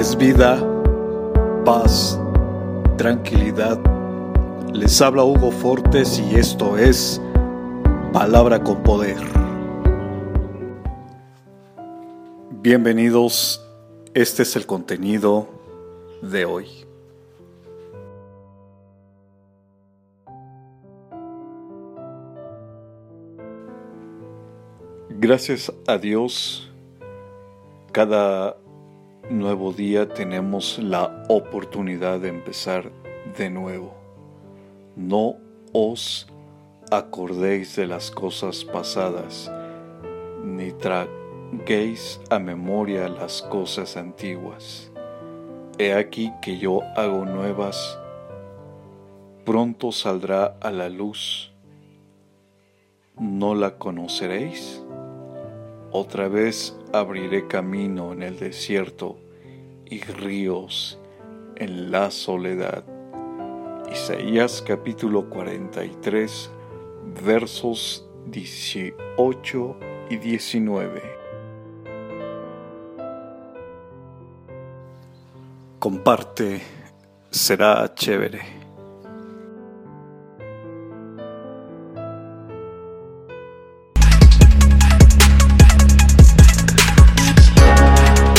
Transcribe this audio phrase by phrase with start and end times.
[0.00, 0.58] es vida,
[1.62, 2.18] paz,
[2.96, 3.78] tranquilidad.
[4.72, 7.20] Les habla Hugo Fortes y esto es
[8.10, 9.18] Palabra con Poder.
[12.62, 13.62] Bienvenidos,
[14.14, 15.46] este es el contenido
[16.22, 16.66] de hoy.
[25.10, 26.72] Gracias a Dios,
[27.92, 28.56] cada
[29.30, 32.90] nuevo día tenemos la oportunidad de empezar
[33.38, 33.94] de nuevo.
[34.96, 35.36] No
[35.72, 36.26] os
[36.90, 39.50] acordéis de las cosas pasadas,
[40.44, 44.90] ni traguéis a memoria las cosas antiguas.
[45.78, 47.98] He aquí que yo hago nuevas,
[49.46, 51.52] pronto saldrá a la luz.
[53.18, 54.82] ¿No la conoceréis?
[55.92, 59.18] Otra vez abriré camino en el desierto
[59.86, 61.00] y ríos
[61.56, 62.84] en la soledad.
[63.90, 66.48] Isaías capítulo 43
[67.24, 69.76] versos 18
[70.10, 71.02] y 19.
[75.80, 76.60] Comparte,
[77.30, 78.59] será chévere.